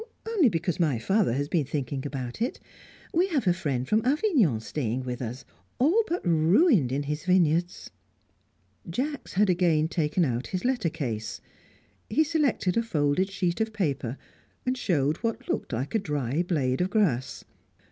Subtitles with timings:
[0.27, 2.59] "Only because my father has been thinking about it:
[3.13, 5.45] we have a friend from Avignon staying with us
[5.77, 7.91] all but ruined in his vineyards."
[8.89, 11.39] Jacks had again taken out his letter case.
[12.09, 14.17] He selected a folded sheet of paper,
[14.65, 17.43] and showed what looked like a dry blade of grass.